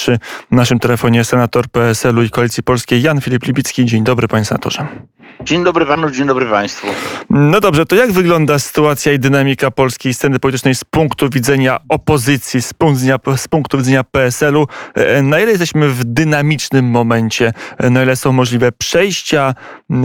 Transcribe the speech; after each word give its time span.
przy 0.00 0.18
naszym 0.50 0.78
telefonie 0.78 1.24
senator 1.24 1.68
PSL-u 1.68 2.22
i 2.22 2.30
Koalicji 2.30 2.62
Polskiej 2.62 3.02
Jan 3.02 3.20
Filip 3.20 3.46
Libicki. 3.46 3.84
Dzień 3.84 4.04
dobry 4.04 4.28
panie 4.28 4.44
senatorze. 4.44 4.86
Dzień 5.42 5.64
dobry 5.64 5.86
panu, 5.86 6.10
dzień 6.10 6.26
dobry 6.26 6.46
państwu. 6.46 6.86
No 7.30 7.60
dobrze, 7.60 7.86
to 7.86 7.96
jak 7.96 8.12
wygląda 8.12 8.58
sytuacja 8.58 9.12
i 9.12 9.18
dynamika 9.18 9.70
polskiej 9.70 10.14
sceny 10.14 10.38
politycznej 10.38 10.74
z 10.74 10.84
punktu 10.84 11.30
widzenia 11.30 11.78
opozycji, 11.88 12.62
z 12.62 12.72
punktu 12.72 13.00
widzenia, 13.00 13.18
z 13.36 13.48
punktu 13.48 13.78
widzenia 13.78 14.04
PSL-u? 14.04 14.66
Na 15.22 15.40
ile 15.40 15.50
jesteśmy 15.50 15.88
w 15.88 16.04
dynamicznym 16.04 16.84
momencie? 16.84 17.52
Na 17.90 18.02
ile 18.02 18.16
są 18.16 18.32
możliwe 18.32 18.72
przejścia, 18.72 19.54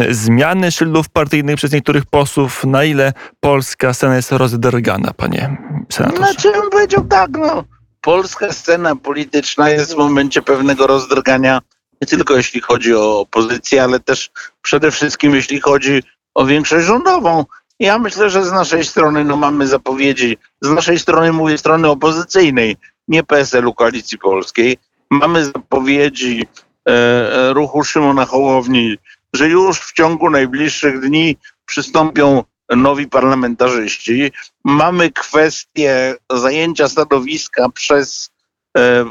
zmiany 0.10 0.72
szyldów 0.72 1.10
partyjnych 1.10 1.56
przez 1.56 1.72
niektórych 1.72 2.06
posłów? 2.06 2.64
Na 2.66 2.84
ile 2.84 3.14
polska 3.40 3.94
scena 3.94 4.16
jest 4.16 4.32
rozdrgana, 4.32 5.12
panie 5.18 5.58
senatorze? 5.90 6.24
Znaczy, 6.24 6.52
bym 6.52 6.70
powiedział 6.70 7.06
tak, 7.06 7.30
no. 7.32 7.64
Polska 8.06 8.54
scena 8.54 8.96
polityczna 8.96 9.70
jest 9.70 9.94
w 9.94 9.98
momencie 9.98 10.42
pewnego 10.42 10.88
rozdrgania 10.88 11.62
nie 12.02 12.08
tylko 12.08 12.38
jeśli 12.38 12.62
chodzi 12.62 12.96
o 12.96 13.20
opozycję, 13.20 13.84
ale 13.84 14.00
też 14.00 14.32
przede 14.62 14.92
wszystkim 14.92 15.36
jeśli 15.36 15.62
chodzi 15.62 16.04
o 16.36 16.46
większość 16.46 16.86
rządową. 16.86 17.46
Ja 17.80 18.00
myślę, 18.00 18.30
że 18.30 18.46
z 18.46 18.52
naszej 18.52 18.86
strony 18.86 19.24
no, 19.24 19.38
mamy 19.38 19.68
zapowiedzi, 19.68 20.38
z 20.62 20.70
naszej 20.70 21.00
strony 21.00 21.34
mówię 21.34 21.58
strony 21.58 21.90
opozycyjnej, 21.90 22.78
nie 23.08 23.24
PSL-u 23.24 23.74
Koalicji 23.74 24.18
Polskiej, 24.18 24.78
mamy 25.10 25.46
zapowiedzi 25.46 26.48
e, 26.88 26.92
e, 26.92 27.54
ruchu 27.54 27.84
Szymona 27.84 28.26
Hołowni, 28.26 28.98
że 29.34 29.50
już 29.50 29.80
w 29.80 29.94
ciągu 29.94 30.30
najbliższych 30.30 31.00
dni 31.00 31.38
przystąpią 31.66 32.44
nowi 32.70 33.08
parlamentarzyści. 33.08 34.32
Mamy 34.64 35.12
kwestię 35.12 36.16
zajęcia 36.32 36.88
stanowiska 36.88 37.70
przez 37.70 38.32
e, 38.78 39.06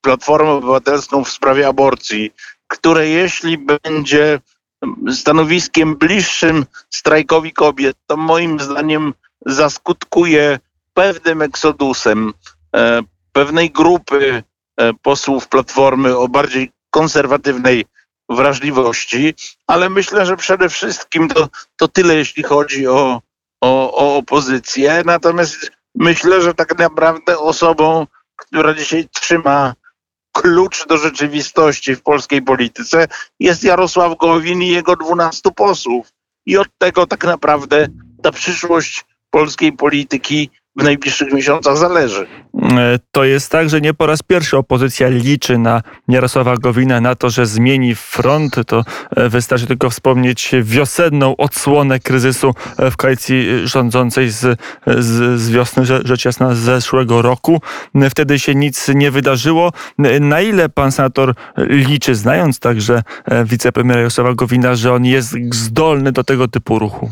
Platformę 0.00 0.50
Obywatelską 0.50 1.24
w 1.24 1.30
sprawie 1.30 1.68
aborcji, 1.68 2.30
które 2.66 3.08
jeśli 3.08 3.58
będzie 3.58 4.40
stanowiskiem 5.12 5.96
bliższym 5.96 6.66
strajkowi 6.90 7.52
kobiet, 7.52 7.96
to 8.06 8.16
moim 8.16 8.60
zdaniem 8.60 9.14
zaskutkuje 9.46 10.58
pewnym 10.94 11.42
eksodusem 11.42 12.32
e, 12.76 13.02
pewnej 13.32 13.70
grupy 13.70 14.42
e, 14.76 14.94
posłów 14.94 15.48
Platformy 15.48 16.16
o 16.16 16.28
bardziej 16.28 16.72
konserwatywnej 16.90 17.84
wrażliwości, 18.30 19.34
ale 19.66 19.90
myślę, 19.90 20.26
że 20.26 20.36
przede 20.36 20.68
wszystkim 20.68 21.28
to, 21.28 21.48
to 21.76 21.88
tyle, 21.88 22.14
jeśli 22.14 22.42
chodzi 22.42 22.86
o, 22.86 23.20
o, 23.60 23.94
o 23.94 24.16
opozycję. 24.16 25.02
Natomiast 25.04 25.70
myślę, 25.94 26.42
że 26.42 26.54
tak 26.54 26.78
naprawdę 26.78 27.38
osobą, 27.38 28.06
która 28.36 28.74
dzisiaj 28.74 29.08
trzyma 29.08 29.74
klucz 30.32 30.86
do 30.86 30.96
rzeczywistości 30.96 31.96
w 31.96 32.02
polskiej 32.02 32.42
polityce 32.42 33.08
jest 33.40 33.64
Jarosław 33.64 34.18
Gowin 34.18 34.62
i 34.62 34.68
jego 34.68 34.96
dwunastu 34.96 35.52
posłów. 35.52 36.12
I 36.46 36.56
od 36.56 36.68
tego 36.78 37.06
tak 37.06 37.24
naprawdę 37.24 37.88
ta 38.22 38.32
przyszłość 38.32 39.04
polskiej 39.30 39.72
polityki 39.72 40.50
w 40.80 40.84
najbliższych 40.84 41.32
miesiącach 41.32 41.76
zależy. 41.76 42.26
E, 42.62 42.98
to 43.12 43.24
jest 43.24 43.52
tak, 43.52 43.70
że 43.70 43.80
nie 43.80 43.94
po 43.94 44.06
raz 44.06 44.22
pierwszy 44.22 44.56
opozycja 44.56 45.08
liczy 45.08 45.58
na 45.58 45.82
Jarosława 46.08 46.56
Gowina, 46.56 47.00
na 47.00 47.14
to, 47.14 47.30
że 47.30 47.46
zmieni 47.46 47.94
front. 47.94 48.56
To 48.66 48.84
e, 49.16 49.28
wystarczy 49.28 49.66
tylko 49.66 49.90
wspomnieć 49.90 50.50
wiosenną 50.62 51.36
odsłonę 51.36 52.00
kryzysu 52.00 52.54
e, 52.78 52.90
w 52.90 52.96
koalicji 52.96 53.46
rządzącej 53.64 54.30
z, 54.30 54.60
z, 54.86 55.40
z 55.40 55.50
wiosny, 55.50 55.84
rzecz 55.84 56.24
jasna, 56.24 56.54
z 56.54 56.58
zeszłego 56.58 57.22
roku. 57.22 57.60
Wtedy 58.10 58.38
się 58.38 58.54
nic 58.54 58.88
nie 58.94 59.10
wydarzyło. 59.10 59.72
Na 60.20 60.40
ile 60.40 60.68
pan 60.68 60.92
senator 60.92 61.34
liczy, 61.56 62.14
znając 62.14 62.58
także 62.58 63.02
wicepremiera 63.44 64.00
Jarosława 64.00 64.34
Gowina, 64.34 64.74
że 64.74 64.92
on 64.92 65.04
jest 65.04 65.36
zdolny 65.52 66.12
do 66.12 66.24
tego 66.24 66.48
typu 66.48 66.78
ruchu? 66.78 67.10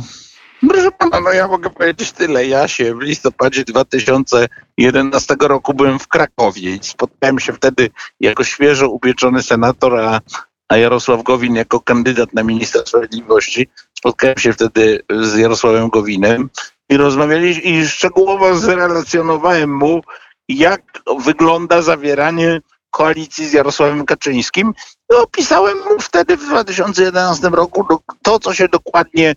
Proszę 0.60 0.90
pana, 0.90 1.20
no 1.20 1.32
ja 1.32 1.48
mogę 1.48 1.70
powiedzieć 1.70 2.12
tyle. 2.12 2.46
Ja 2.46 2.68
się 2.68 2.94
w 2.94 3.00
listopadzie 3.00 3.64
2011 3.64 5.36
roku 5.40 5.74
byłem 5.74 5.98
w 5.98 6.08
Krakowie 6.08 6.70
i 6.70 6.78
spotkałem 6.82 7.38
się 7.38 7.52
wtedy 7.52 7.90
jako 8.20 8.44
świeżo 8.44 8.88
upieczony 8.88 9.42
senator, 9.42 10.00
a, 10.00 10.20
a 10.68 10.76
Jarosław 10.76 11.22
Gowin 11.22 11.54
jako 11.54 11.80
kandydat 11.80 12.34
na 12.34 12.42
ministra 12.42 12.82
sprawiedliwości. 12.86 13.68
Spotkałem 13.98 14.38
się 14.38 14.52
wtedy 14.52 15.02
z 15.20 15.36
Jarosławem 15.36 15.88
Gowinem 15.88 16.50
i 16.88 16.96
rozmawialiśmy 16.96 17.62
i 17.62 17.86
szczegółowo 17.86 18.56
zrelacjonowałem 18.56 19.76
mu, 19.76 20.00
jak 20.48 20.82
wygląda 21.24 21.82
zawieranie 21.82 22.60
koalicji 22.90 23.48
z 23.48 23.52
Jarosławem 23.52 24.06
Kaczyńskim. 24.06 24.74
I 25.12 25.14
opisałem 25.14 25.78
mu 25.78 26.00
wtedy 26.00 26.36
w 26.36 26.46
2011 26.46 27.48
roku 27.48 27.86
to, 28.22 28.38
co 28.38 28.54
się 28.54 28.68
dokładnie 28.68 29.34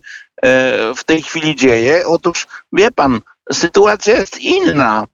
w 0.96 1.04
tej 1.04 1.22
chwili 1.22 1.56
dzieje? 1.56 2.06
Otóż, 2.06 2.46
wie 2.72 2.90
pan, 2.90 3.20
sytuacja 3.52 4.16
jest 4.16 4.40
inna, 4.40 5.06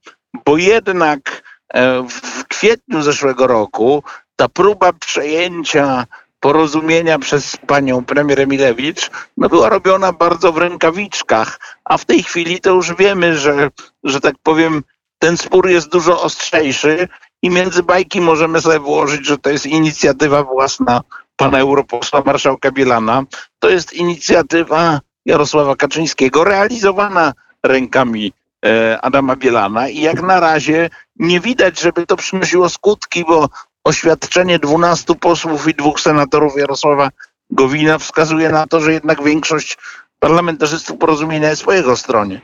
bo 0.45 0.57
jednak 0.57 1.43
e, 1.73 2.07
w 2.09 2.47
kwietniu 2.47 3.01
zeszłego 3.01 3.47
roku 3.47 4.03
ta 4.35 4.49
próba 4.49 4.93
przejęcia 4.93 6.05
porozumienia 6.39 7.19
przez 7.19 7.57
panią 7.67 8.05
premier 8.05 8.41
Emilewicz 8.41 9.09
no 9.37 9.49
była 9.49 9.69
robiona 9.69 10.13
bardzo 10.13 10.51
w 10.51 10.57
rękawiczkach, 10.57 11.59
a 11.85 11.97
w 11.97 12.05
tej 12.05 12.23
chwili 12.23 12.59
to 12.59 12.69
już 12.69 12.95
wiemy, 12.95 13.37
że, 13.37 13.69
że 14.03 14.19
tak 14.19 14.35
powiem, 14.43 14.83
ten 15.19 15.37
spór 15.37 15.69
jest 15.69 15.89
dużo 15.89 16.21
ostrzejszy 16.21 17.07
i 17.41 17.49
między 17.49 17.83
bajki 17.83 18.21
możemy 18.21 18.61
sobie 18.61 18.79
włożyć, 18.79 19.25
że 19.25 19.37
to 19.37 19.49
jest 19.49 19.65
inicjatywa 19.65 20.43
własna 20.43 21.01
pana 21.35 21.59
europosła 21.59 22.23
marszałka 22.25 22.71
Bielana. 22.71 23.23
To 23.59 23.69
jest 23.69 23.93
inicjatywa 23.93 24.99
Jarosława 25.29 25.75
Kaczyńskiego, 25.75 26.43
realizowana 26.43 27.33
rękami 27.63 28.33
e, 28.65 29.01
Adama 29.01 29.35
Bielana. 29.35 29.89
I 29.89 30.01
jak 30.01 30.21
na 30.21 30.39
razie 30.39 30.89
nie 31.15 31.39
widać, 31.39 31.79
żeby 31.79 32.05
to 32.05 32.15
przynosiło 32.15 32.69
skutki, 32.69 33.25
bo 33.25 33.49
oświadczenie 33.83 34.59
12 34.59 35.15
posłów 35.15 35.67
i 35.67 35.73
dwóch 35.73 35.99
senatorów 35.99 36.57
Jarosława 36.57 37.09
Gowina 37.49 37.97
wskazuje 37.97 38.49
na 38.49 38.67
to, 38.67 38.81
że 38.81 38.93
jednak 38.93 39.23
większość 39.23 39.77
parlamentarzystów 40.19 40.97
porozumienia 40.97 41.49
jest 41.49 41.63
po 41.63 41.73
jego 41.73 41.95
stronie. 41.95 42.41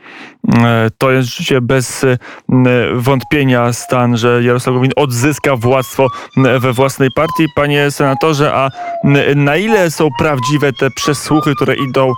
E, 0.53 0.89
to 0.97 1.11
jest 1.11 1.29
rzeczywiście 1.29 1.61
bez 1.61 2.03
e, 2.03 2.17
wątpienia 2.93 3.73
stan, 3.73 4.17
że 4.17 4.43
Jarosław 4.43 4.75
Gowin 4.75 4.91
odzyska 4.95 5.55
władztwo 5.55 6.07
we 6.59 6.73
własnej 6.73 7.09
partii. 7.15 7.45
Panie 7.55 7.91
senatorze, 7.91 8.53
a 8.53 8.69
na 9.35 9.57
ile 9.57 9.91
są 9.91 10.09
prawdziwe 10.19 10.73
te 10.73 10.89
przesłuchy, 10.91 11.55
które 11.55 11.75
idą 11.75 12.11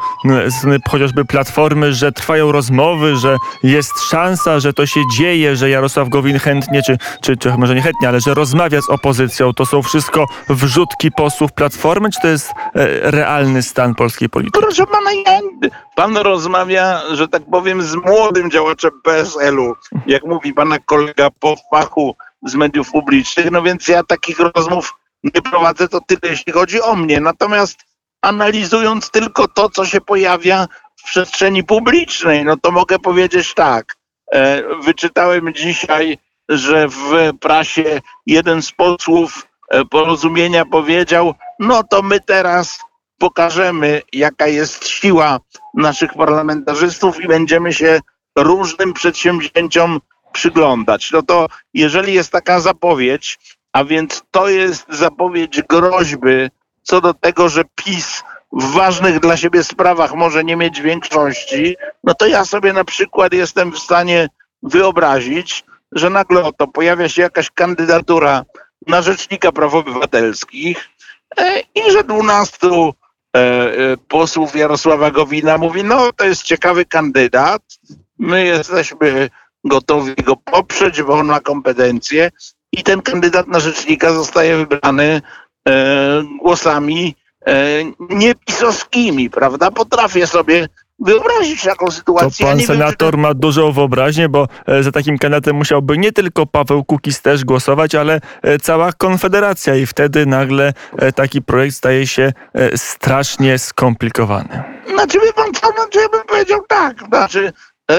z 0.48 0.84
chociażby 0.90 1.26
Platformy, 1.26 1.94
że 1.94 2.12
trwają 2.12 2.52
rozmowy, 2.52 3.16
że 3.16 3.38
jest 3.64 4.00
szansa, 4.10 4.60
że 4.60 4.74
to 4.74 4.86
się 4.86 5.00
dzieje, 5.18 5.56
że 5.56 5.70
Jarosław 5.70 6.10
Gowin 6.10 6.40
chętnie, 6.40 6.82
czy, 6.84 6.98
czy, 7.22 7.38
czy 7.38 7.58
może 7.58 7.76
nie 7.76 7.82
chętnie, 7.82 8.08
ale 8.08 8.22
że 8.22 8.34
rozmawia 8.34 8.82
z 8.82 8.90
opozycją. 8.90 9.54
To 9.54 9.66
są 9.66 9.82
wszystko 9.82 10.26
wrzutki 10.50 11.12
posłów 11.12 11.54
Platformy, 11.54 12.10
czy 12.10 12.22
to 12.22 12.28
jest 12.28 12.50
e, 12.50 13.12
realny 13.12 13.64
stan 13.64 13.96
polskiej 13.96 14.30
polityki? 14.30 14.60
Proszę 14.60 14.86
pana, 14.86 15.12
ja 15.26 15.47
Pan 15.96 16.18
rozmawia, 16.18 17.02
że 17.12 17.28
tak 17.28 17.44
powiem, 17.52 17.82
z 17.82 17.96
młodym 17.96 18.52
działaczem 18.52 18.92
PSL-u, 19.04 19.76
jak 20.08 20.24
mówi 20.24 20.54
pana 20.54 20.80
kolega 20.80 21.30
po 21.40 21.56
fachu 21.72 22.16
z 22.46 22.56
mediów 22.56 22.92
publicznych, 22.92 23.52
no 23.52 23.62
więc 23.62 23.88
ja 23.88 24.04
takich 24.04 24.40
rozmów 24.40 24.94
nie 25.24 25.42
prowadzę, 25.42 25.88
to 25.88 26.00
tyle, 26.08 26.32
jeśli 26.32 26.54
chodzi 26.54 26.82
o 26.82 26.96
mnie. 26.96 27.20
Natomiast 27.20 27.80
analizując 28.22 29.12
tylko 29.12 29.48
to, 29.48 29.70
co 29.70 29.86
się 29.86 30.02
pojawia 30.02 30.68
w 30.96 31.04
przestrzeni 31.04 31.64
publicznej, 31.64 32.46
no 32.46 32.58
to 32.58 32.72
mogę 32.72 33.00
powiedzieć 33.00 33.54
tak. 33.54 33.96
E, 34.34 34.64
wyczytałem 34.84 35.54
dzisiaj, 35.54 36.18
że 36.50 36.88
w 36.88 37.38
prasie 37.40 38.02
jeden 38.26 38.62
z 38.62 38.72
posłów 38.72 39.48
e, 39.72 39.86
porozumienia 39.86 40.66
powiedział, 40.66 41.34
no 41.60 41.84
to 41.84 42.02
my 42.02 42.20
teraz 42.20 42.80
pokażemy, 43.18 44.02
jaka 44.14 44.48
jest 44.48 44.88
siła 44.88 45.40
naszych 45.74 46.14
parlamentarzystów 46.14 47.24
i 47.24 47.28
będziemy 47.28 47.74
się 47.74 48.00
różnym 48.38 48.94
przedsięwzięciom 48.94 50.00
przyglądać. 50.34 51.12
No 51.12 51.22
to 51.22 51.48
jeżeli 51.74 52.14
jest 52.14 52.32
taka 52.32 52.60
zapowiedź, 52.60 53.40
a 53.74 53.84
więc 53.84 54.24
to 54.32 54.50
jest 54.50 54.86
zapowiedź 54.90 55.62
groźby 55.62 56.50
co 56.84 57.02
do 57.02 57.14
tego, 57.14 57.50
że 57.50 57.64
PiS 57.76 58.24
w 58.52 58.72
ważnych 58.72 59.20
dla 59.20 59.38
siebie 59.38 59.64
sprawach 59.64 60.16
może 60.16 60.44
nie 60.44 60.56
mieć 60.56 60.82
większości, 60.82 61.76
no 62.04 62.14
to 62.14 62.28
ja 62.28 62.46
sobie 62.46 62.74
na 62.74 62.84
przykład 62.84 63.34
jestem 63.34 63.72
w 63.72 63.80
stanie 63.80 64.28
wyobrazić, 64.64 65.66
że 65.92 66.10
nagle 66.10 66.44
oto 66.44 66.68
pojawia 66.68 67.10
się 67.10 67.22
jakaś 67.22 67.52
kandydatura 67.52 68.46
na 68.88 69.02
rzecznika 69.02 69.52
praw 69.52 69.74
obywatelskich 69.74 70.90
e, 71.38 71.60
i 71.60 71.92
że 71.92 72.04
dwunastu 72.04 72.94
E, 72.98 73.00
e, 73.00 73.07
posłów 74.08 74.56
Jarosława 74.56 75.12
Gowina 75.12 75.58
mówi, 75.58 75.84
no 75.84 76.14
to 76.14 76.26
jest 76.26 76.44
ciekawy 76.44 76.86
kandydat, 76.86 77.62
my 78.20 78.46
jesteśmy 78.46 79.30
gotowi 79.64 80.16
go 80.16 80.36
poprzeć, 80.36 81.02
bo 81.02 81.14
on 81.14 81.28
ma 81.28 81.40
kompetencje, 81.40 82.32
i 82.72 82.84
ten 82.84 83.02
kandydat 83.02 83.48
na 83.48 83.60
rzecznika 83.60 84.14
zostaje 84.14 84.58
wybrany 84.58 85.22
e, 85.68 86.24
głosami 86.42 87.16
e, 87.46 87.54
niepisowskimi, 88.00 89.30
prawda? 89.30 89.72
Potrafię 89.72 90.28
sobie 90.28 90.70
wyobrazić 91.00 91.64
taką 91.64 91.86
To 91.86 91.92
sytuację. 91.92 92.46
Ja 92.46 92.52
pan 92.52 92.58
wiem, 92.58 92.68
czy 92.68 92.74
senator 92.74 93.12
to- 93.12 93.18
ma 93.18 93.34
dużą 93.34 93.72
wyobraźnię, 93.72 94.30
bo 94.30 94.48
e, 94.68 94.84
za 94.84 94.92
takim 94.92 95.18
kandydatem 95.18 95.56
musiałby 95.56 95.98
nie 95.98 96.12
tylko 96.12 96.46
Paweł 96.46 96.84
Kukiz 96.86 97.22
też 97.22 97.46
głosować, 97.46 97.96
ale 97.96 98.22
e, 98.42 98.60
cała 98.60 98.94
Konfederacja 98.94 99.76
i 99.76 99.86
wtedy 99.86 100.26
nagle 100.26 100.74
e, 100.98 101.12
taki 101.12 101.42
projekt 101.42 101.76
staje 101.76 102.08
się 102.08 102.34
strasznie 102.76 103.58
skomplikowany. 103.58 104.64
Znaczy, 104.94 105.20
wie 105.20 105.34
pan 105.34 105.54
co, 105.54 105.68
znaczy 105.68 106.00
ja 106.00 106.10
bym 106.10 106.22
powiedział 106.28 106.60
tak, 106.68 107.00
znaczy 107.08 107.54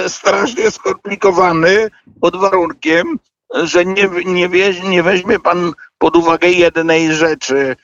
strasznie 0.09 0.71
skomplikowany 0.71 1.89
pod 2.21 2.37
warunkiem, 2.37 3.19
że 3.63 3.85
nie, 3.85 4.09
nie, 4.25 4.49
wie, 4.49 4.75
nie 4.81 5.03
weźmie 5.03 5.39
pan 5.39 5.73
pod 5.99 6.17
uwagę 6.17 6.49
jednej 6.49 7.15
rzeczy, 7.15 7.77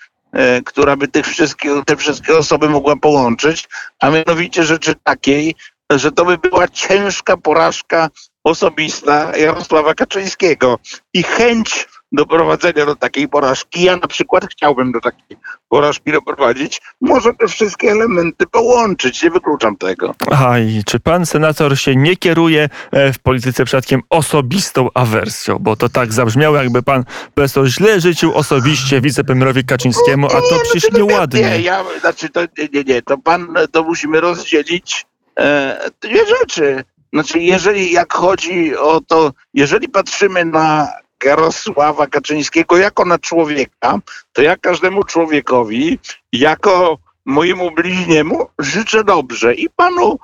która 0.64 0.96
by 0.96 1.08
tych 1.08 1.26
wszystkich, 1.26 1.70
te 1.86 1.96
wszystkie 1.96 2.36
osoby 2.36 2.68
mogła 2.68 2.96
połączyć, 2.96 3.68
a 4.00 4.10
mianowicie 4.10 4.64
rzeczy 4.64 4.94
takiej, 5.04 5.54
że 5.90 6.12
to 6.12 6.24
by 6.24 6.38
była 6.38 6.68
ciężka 6.68 7.36
porażka 7.36 8.08
osobista 8.44 9.36
Jarosława 9.36 9.94
Kaczyńskiego 9.94 10.78
i 11.14 11.22
chęć 11.22 11.88
doprowadzenia 12.14 12.86
do 12.86 12.96
takiej 12.96 13.28
porażki. 13.28 13.82
Ja 13.82 13.96
na 13.96 14.06
przykład 14.06 14.46
chciałbym 14.50 14.92
do 14.92 15.00
takiej 15.00 15.36
porażki 15.68 16.12
doprowadzić. 16.12 16.80
Może 17.00 17.34
te 17.34 17.48
wszystkie 17.48 17.90
elementy 17.90 18.46
połączyć, 18.46 19.22
nie 19.22 19.30
wykluczam 19.30 19.76
tego. 19.76 20.14
A 20.30 20.58
i 20.58 20.82
czy 20.86 21.00
pan 21.00 21.26
senator 21.26 21.78
się 21.78 21.96
nie 21.96 22.16
kieruje 22.16 22.68
e, 22.90 23.12
w 23.12 23.18
polityce 23.18 23.64
przypadkiem 23.64 24.00
osobistą 24.10 24.88
awersją? 24.94 25.58
Bo 25.60 25.76
to 25.76 25.88
tak 25.88 26.12
zabrzmiało, 26.12 26.56
jakby 26.56 26.82
pan 26.82 27.04
profesor 27.34 27.66
źle 27.66 28.00
życzył 28.00 28.34
osobiście 28.34 29.00
wicepremierowi 29.00 29.64
Kaczyńskiemu, 29.64 30.26
a 30.26 30.30
to 30.30 30.48
no 30.50 30.58
przecież 30.62 30.92
nieładnie. 30.92 31.40
Nie, 31.40 31.60
ja, 31.60 31.84
znaczy 32.00 32.28
to, 32.28 32.40
nie, 32.40 32.68
nie, 32.72 32.84
nie, 32.84 33.02
to 33.02 33.18
pan, 33.18 33.54
to 33.72 33.82
musimy 33.82 34.20
rozdzielić 34.20 35.06
e, 35.38 35.90
dwie 36.00 36.26
rzeczy. 36.26 36.84
Znaczy, 37.12 37.38
jeżeli 37.38 37.92
jak 37.92 38.12
chodzi 38.12 38.76
o 38.76 39.00
to, 39.00 39.32
jeżeli 39.54 39.88
patrzymy 39.88 40.44
na 40.44 40.88
Jarosława 41.24 42.06
Kaczyńskiego 42.06 42.76
jako 42.76 43.04
na 43.04 43.18
człowieka, 43.18 43.98
to 44.32 44.42
ja 44.42 44.56
każdemu 44.56 45.04
człowiekowi, 45.04 45.98
jako 46.32 46.98
mojemu 47.24 47.70
bliźniemu 47.70 48.46
życzę 48.58 49.04
dobrze 49.04 49.54
i 49.54 49.68
panu 49.70 50.18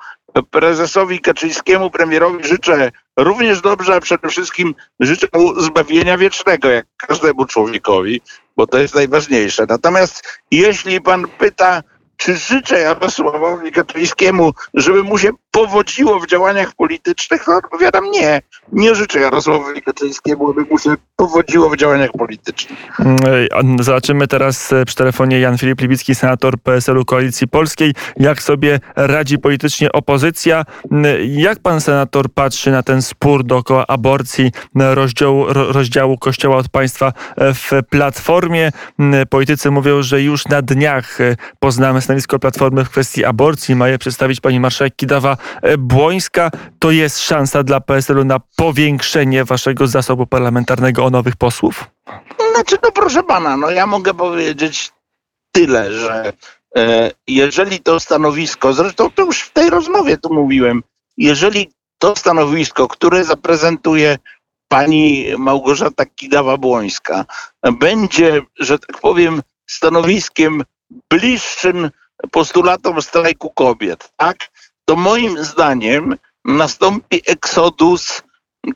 prezesowi 0.51 1.19
Kaczyńskiemu, 1.19 1.89
premierowi 1.89 2.47
życzę 2.47 2.91
również 3.17 3.61
dobrze, 3.61 3.95
a 3.95 3.99
przede 3.99 4.29
wszystkim 4.29 4.75
życzę 4.99 5.27
mu 5.33 5.61
zbawienia 5.61 6.17
wiecznego, 6.17 6.69
jak 6.69 6.85
każdemu 6.97 7.45
człowiekowi, 7.45 8.21
bo 8.57 8.67
to 8.67 8.77
jest 8.77 8.95
najważniejsze. 8.95 9.65
Natomiast 9.69 10.41
jeśli 10.51 11.01
pan 11.01 11.27
pyta, 11.27 11.83
czy 12.21 12.37
życzę 12.37 12.79
Jarosławowi 12.79 13.71
Kaczyńskiemu, 13.71 14.51
żeby 14.73 15.03
mu 15.03 15.17
się 15.17 15.29
powodziło 15.51 16.19
w 16.19 16.27
działaniach 16.27 16.73
politycznych, 16.75 17.43
to 17.43 17.57
odpowiadam 17.57 18.11
nie. 18.11 18.41
Nie 18.71 18.95
życzę 18.95 19.19
Jarosławowi 19.19 19.81
Kaczyńskiemu, 19.81 20.49
aby 20.51 20.61
mu 20.61 20.79
się 20.79 20.89
powodziło 21.15 21.69
w 21.69 21.77
działaniach 21.77 22.11
politycznych. 22.11 22.79
Mm, 22.99 23.17
a 23.79 23.83
Zobaczymy 23.83 24.27
teraz 24.27 24.73
e, 24.73 24.85
przy 24.85 24.95
telefonie 24.95 25.39
Jan 25.39 25.57
Filip 25.57 25.81
Libicki, 25.81 26.15
senator 26.15 26.53
PSL-u 26.59 27.05
Koalicji 27.05 27.47
Polskiej. 27.47 27.93
Jak 28.17 28.41
sobie 28.41 28.79
radzi 28.95 29.37
politycznie 29.37 29.91
opozycja? 29.91 30.63
Mm, 30.91 31.05
Jak 31.27 31.59
pan 31.59 31.81
senator 31.81 32.29
patrzy 32.33 32.71
na 32.71 32.83
ten 32.83 33.01
spór 33.01 33.43
dookoła 33.43 33.87
aborcji, 33.87 34.51
rozdziału, 34.75 35.45
ro- 35.53 35.71
rozdziału 35.71 36.17
Kościoła 36.17 36.57
od 36.57 36.69
państwa 36.69 37.13
e, 37.37 37.53
w 37.53 37.69
Platformie? 37.89 38.71
Mm, 38.99 39.27
Politycy 39.27 39.71
mówią, 39.71 40.01
że 40.03 40.21
już 40.21 40.45
na 40.47 40.61
dniach 40.61 41.21
e, 41.21 41.35
poznamy 41.59 42.01
stanowisko 42.11 42.39
Platformy 42.39 42.85
w 42.85 42.89
kwestii 42.89 43.25
aborcji. 43.25 43.75
Ma 43.75 43.87
je 43.87 43.97
przedstawić 43.97 44.39
pani 44.39 44.59
marszałek 44.59 44.95
Kidawa-Błońska. 44.95 46.49
To 46.79 46.91
jest 46.91 47.19
szansa 47.19 47.63
dla 47.63 47.79
PSL-u 47.81 48.23
na 48.23 48.39
powiększenie 48.55 49.45
waszego 49.45 49.87
zasobu 49.87 50.27
parlamentarnego 50.27 51.05
o 51.05 51.09
nowych 51.09 51.35
posłów? 51.35 51.87
Znaczy, 52.53 52.77
no 52.83 52.91
proszę 52.91 53.23
pana, 53.23 53.57
no 53.57 53.69
ja 53.69 53.87
mogę 53.87 54.13
powiedzieć 54.13 54.91
tyle, 55.51 55.93
że 55.93 56.33
e, 56.77 57.11
jeżeli 57.27 57.79
to 57.79 57.99
stanowisko, 57.99 58.73
zresztą 58.73 59.11
to 59.11 59.25
już 59.25 59.41
w 59.41 59.53
tej 59.53 59.69
rozmowie 59.69 60.17
tu 60.17 60.33
mówiłem, 60.33 60.83
jeżeli 61.17 61.71
to 61.97 62.15
stanowisko, 62.15 62.87
które 62.87 63.23
zaprezentuje 63.23 64.17
pani 64.67 65.25
Małgorzata 65.37 66.03
Kidawa-Błońska, 66.21 67.23
będzie, 67.79 68.41
że 68.59 68.79
tak 68.79 69.01
powiem, 69.01 69.41
stanowiskiem 69.67 70.63
bliższym 71.09 71.89
postulatom 72.31 73.01
strajku 73.01 73.49
kobiet, 73.49 74.09
tak, 74.17 74.37
to 74.85 74.95
moim 74.95 75.43
zdaniem 75.43 76.15
nastąpi 76.45 77.21
eksodus 77.27 78.21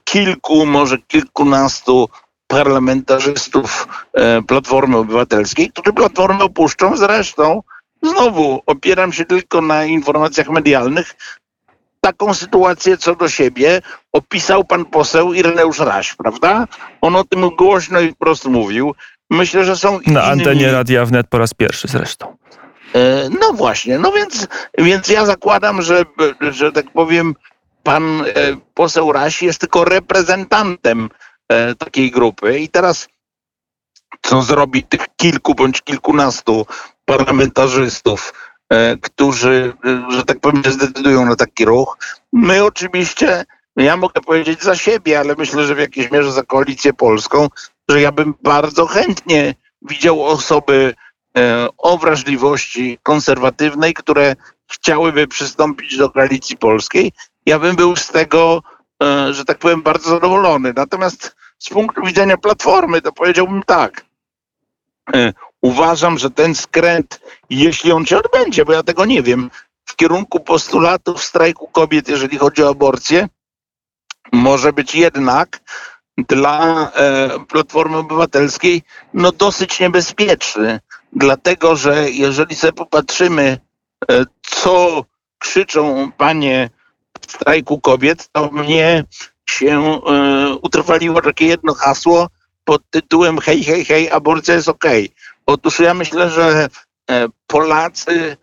kilku, 0.03 0.65
może 0.65 0.97
kilkunastu 0.97 2.09
parlamentarzystów 2.47 3.87
e, 4.13 4.41
Platformy 4.41 4.97
Obywatelskiej, 4.97 5.69
którzy 5.71 5.93
Platformę 5.93 6.43
opuszczą. 6.43 6.97
Zresztą 6.97 7.63
znowu 8.03 8.61
opieram 8.65 9.13
się 9.13 9.25
tylko 9.25 9.61
na 9.61 9.85
informacjach 9.85 10.49
medialnych. 10.49 11.15
Taką 12.01 12.33
sytuację 12.33 12.97
co 12.97 13.15
do 13.15 13.29
siebie 13.29 13.81
opisał 14.13 14.63
pan 14.63 14.85
poseł 14.85 15.33
Ireneusz 15.33 15.79
Raś, 15.79 16.13
prawda? 16.13 16.67
On 17.01 17.15
o 17.15 17.23
tym 17.23 17.49
głośno 17.49 17.99
i 17.99 18.11
wprost 18.11 18.45
mówił. 18.45 18.95
Myślę, 19.29 19.65
że 19.65 19.77
są 19.77 19.91
Na 19.93 20.21
inni- 20.21 20.31
antenie 20.31 20.71
Radia 20.71 21.05
Wnet 21.05 21.27
po 21.27 21.37
raz 21.37 21.53
pierwszy 21.53 21.87
zresztą. 21.87 22.37
E, 22.93 23.29
No 23.39 23.53
właśnie, 23.53 23.99
no 23.99 24.11
więc, 24.11 24.47
więc 24.77 25.07
ja 25.07 25.25
zakładam, 25.25 25.81
że, 25.81 26.05
że 26.41 26.71
tak 26.71 26.91
powiem, 26.91 27.35
pan 27.83 28.21
e, 28.21 28.25
poseł 28.73 29.11
Raś 29.11 29.41
jest 29.41 29.59
tylko 29.59 29.85
reprezentantem 29.85 31.09
e, 31.49 31.75
takiej 31.75 32.11
grupy. 32.11 32.59
I 32.59 32.69
teraz 32.69 33.07
co 34.21 34.41
zrobi 34.41 34.83
tych 34.83 35.07
kilku 35.15 35.55
bądź 35.55 35.81
kilkunastu 35.81 36.65
parlamentarzystów, 37.05 38.33
którzy, 39.01 39.73
że 40.09 40.23
tak 40.23 40.39
powiem, 40.39 40.63
zdecydują 40.67 41.25
na 41.25 41.35
taki 41.35 41.65
ruch? 41.65 41.97
My 42.33 42.63
oczywiście, 42.63 43.45
ja 43.75 43.97
mogę 43.97 44.21
powiedzieć 44.21 44.61
za 44.63 44.75
siebie, 44.75 45.19
ale 45.19 45.35
myślę, 45.37 45.65
że 45.65 45.75
w 45.75 45.79
jakiejś 45.79 46.11
mierze 46.11 46.31
za 46.31 46.43
koalicję 46.43 46.93
polską, 46.93 47.47
że 47.89 48.01
ja 48.01 48.11
bym 48.11 48.33
bardzo 48.43 48.85
chętnie 48.85 49.55
widział 49.81 50.25
osoby 50.25 50.93
o 51.77 51.97
wrażliwości 51.97 52.99
konserwatywnej, 53.03 53.93
które 53.93 54.35
chciałyby 54.71 55.27
przystąpić 55.27 55.97
do 55.97 56.09
koalicji 56.09 56.57
polskiej. 56.57 57.11
Ja 57.45 57.59
bym 57.59 57.75
był 57.75 57.95
z 57.95 58.07
tego, 58.07 58.63
e, 59.03 59.33
że 59.33 59.45
tak 59.45 59.57
powiem, 59.57 59.81
bardzo 59.81 60.09
zadowolony. 60.09 60.73
Natomiast 60.75 61.35
z 61.59 61.69
punktu 61.69 62.01
widzenia 62.05 62.37
Platformy, 62.37 63.01
to 63.01 63.11
powiedziałbym 63.11 63.63
tak. 63.63 64.05
E, 65.15 65.33
Uważam, 65.65 66.17
że 66.17 66.31
ten 66.31 66.55
skręt, 66.55 67.19
jeśli 67.49 67.91
on 67.91 68.05
się 68.05 68.17
odbędzie, 68.17 68.65
bo 68.65 68.73
ja 68.73 68.83
tego 68.83 69.05
nie 69.05 69.23
wiem, 69.23 69.51
w 69.85 69.95
kierunku 69.95 70.39
postulatów 70.39 71.23
strajku 71.23 71.67
kobiet, 71.67 72.07
jeżeli 72.07 72.37
chodzi 72.37 72.63
o 72.63 72.69
aborcję, 72.69 73.27
może 74.31 74.73
być 74.73 74.95
jednak 74.95 75.59
dla 76.17 76.91
e, 76.91 77.29
Platformy 77.47 77.97
Obywatelskiej 77.97 78.81
no 79.13 79.31
dosyć 79.31 79.79
niebezpieczny. 79.79 80.79
Dlatego, 81.15 81.75
że 81.75 82.11
jeżeli 82.11 82.55
sobie 82.55 82.73
popatrzymy, 82.73 83.57
e, 84.11 84.25
co 84.41 85.05
krzyczą 85.39 86.11
panie 86.17 86.69
w 87.27 87.31
strajku 87.31 87.79
kobiet, 87.79 88.29
to 88.31 88.51
mnie 88.51 89.03
się 89.45 90.01
e, 90.07 90.55
utrwaliło 90.61 91.21
takie 91.21 91.45
jedno 91.45 91.73
hasło 91.73 92.27
pod 92.63 92.81
tytułem 92.89 93.39
hej, 93.39 93.63
hej, 93.63 93.85
hej, 93.85 94.11
aborcja 94.11 94.53
jest 94.53 94.69
okej. 94.69 95.11
Otóż 95.45 95.79
ja 95.79 95.93
myślę, 95.93 96.29
że 96.29 96.69
e, 97.09 97.27
Polacy, 97.47 98.37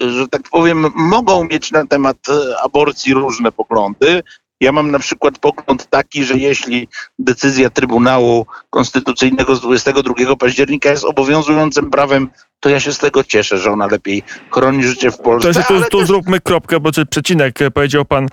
że 0.00 0.28
tak 0.30 0.42
powiem, 0.50 0.86
mogą 0.94 1.44
mieć 1.44 1.70
na 1.70 1.86
temat 1.86 2.16
aborcji 2.62 3.14
różne 3.14 3.52
poglądy. 3.52 4.22
Ja 4.60 4.72
mam 4.72 4.90
na 4.90 4.98
przykład 4.98 5.38
pogląd 5.38 5.90
taki, 5.90 6.24
że 6.24 6.34
jeśli 6.34 6.88
decyzja 7.18 7.70
Trybunału 7.70 8.46
Konstytucyjnego 8.70 9.56
z 9.56 9.60
22 9.60 10.36
października 10.36 10.90
jest 10.90 11.04
obowiązującym 11.04 11.90
prawem, 11.90 12.28
to 12.60 12.68
ja 12.68 12.80
się 12.80 12.92
z 12.92 12.98
tego 12.98 13.24
cieszę, 13.24 13.58
że 13.58 13.70
ona 13.70 13.86
lepiej 13.86 14.22
chroni 14.50 14.82
życie 14.84 15.10
w 15.10 15.16
To 15.16 15.22
Polsce. 15.22 15.48
jeszcze 15.48 15.64
tu, 15.90 15.98
też- 15.98 16.06
zróbmy 16.06 16.40
kropkę, 16.40 16.80
bo 16.80 16.92
czy 16.92 17.06
przecinek 17.06 17.62
e, 17.62 17.70
powiedział 17.70 18.04
pan, 18.04 18.28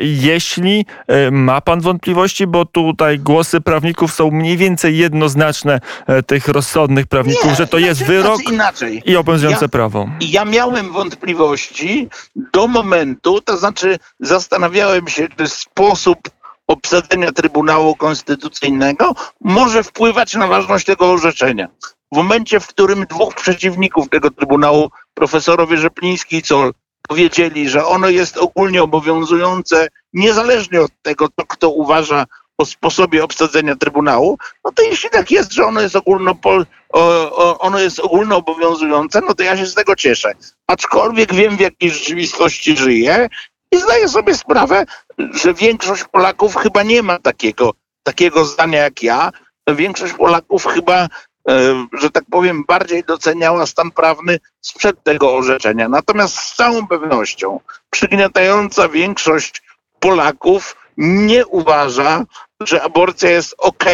jeśli 0.00 0.86
e, 1.08 1.30
ma 1.30 1.60
pan 1.60 1.80
wątpliwości, 1.80 2.46
bo 2.46 2.64
tutaj 2.64 3.18
głosy 3.18 3.60
prawników 3.60 4.12
są 4.12 4.30
mniej 4.30 4.56
więcej 4.56 4.98
jednoznaczne, 4.98 5.80
e, 6.06 6.22
tych 6.22 6.48
rozsądnych 6.48 7.06
prawników, 7.06 7.44
Nie, 7.50 7.54
że 7.54 7.66
to 7.66 7.78
jest 7.78 8.04
wyrok 8.04 8.42
inaczej. 8.52 9.02
i 9.06 9.16
obowiązujące 9.16 9.64
Ja- 9.64 9.68
prawo. 9.68 10.08
I 10.20 10.30
ja 10.30 10.44
miałem 10.44 10.92
wątpliwości 10.92 12.08
do 12.52 12.66
momentu, 12.68 13.40
to 13.40 13.56
znaczy 13.56 13.98
zastanawiałem 14.20 15.08
się, 15.08 15.28
czy 15.38 15.48
sposób 15.48 16.18
obsadzenia 16.66 17.32
Trybunału 17.32 17.96
Konstytucyjnego 17.96 19.14
może 19.40 19.82
wpływać 19.82 20.34
na 20.34 20.46
ważność 20.46 20.86
tego 20.86 21.10
orzeczenia. 21.12 21.68
W 22.12 22.16
momencie, 22.16 22.60
w 22.60 22.66
którym 22.66 23.06
dwóch 23.06 23.34
przeciwników 23.34 24.08
tego 24.08 24.30
Trybunału, 24.30 24.90
profesorowie 25.14 25.76
Rzepliński 25.76 26.36
i 26.36 26.42
Col, 26.42 26.72
powiedzieli, 27.08 27.68
że 27.68 27.86
ono 27.86 28.08
jest 28.08 28.36
ogólnie 28.36 28.82
obowiązujące, 28.82 29.88
niezależnie 30.12 30.80
od 30.80 30.90
tego, 31.02 31.28
co 31.28 31.46
kto 31.46 31.70
uważa 31.70 32.24
o 32.58 32.64
sposobie 32.64 33.24
obsadzenia 33.24 33.76
Trybunału, 33.76 34.38
no 34.64 34.72
to 34.72 34.82
jeśli 34.82 35.10
tak 35.10 35.30
jest, 35.30 35.52
że 35.52 35.66
ono 35.66 35.80
jest, 35.80 35.96
ogólnopol, 35.96 36.66
ono 37.58 37.78
jest 37.78 38.00
ogólnoobowiązujące, 38.00 39.20
no 39.20 39.34
to 39.34 39.42
ja 39.42 39.56
się 39.56 39.66
z 39.66 39.74
tego 39.74 39.96
cieszę. 39.96 40.32
Aczkolwiek 40.66 41.34
wiem, 41.34 41.56
w 41.56 41.60
jakiej 41.60 41.90
rzeczywistości 41.90 42.76
żyję 42.76 43.28
i 43.72 43.76
zdaję 43.76 44.08
sobie 44.08 44.34
sprawę, 44.34 44.84
że 45.18 45.54
większość 45.54 46.04
Polaków 46.04 46.56
chyba 46.56 46.82
nie 46.82 47.02
ma 47.02 47.18
takiego, 47.18 47.72
takiego 48.02 48.44
zdania 48.44 48.78
jak 48.78 49.02
ja. 49.02 49.30
Większość 49.68 50.12
Polaków 50.12 50.66
chyba, 50.66 51.08
że 51.92 52.10
tak 52.10 52.24
powiem, 52.30 52.64
bardziej 52.68 53.04
doceniała 53.04 53.66
stan 53.66 53.90
prawny 53.90 54.38
sprzed 54.60 55.02
tego 55.02 55.34
orzeczenia. 55.36 55.88
Natomiast 55.88 56.38
z 56.38 56.56
całą 56.56 56.86
pewnością 56.86 57.60
przygniatająca 57.90 58.88
większość 58.88 59.62
Polaków 60.00 60.76
nie 60.96 61.46
uważa, 61.46 62.24
że 62.60 62.82
aborcja 62.82 63.30
jest 63.30 63.54
ok 63.58 63.84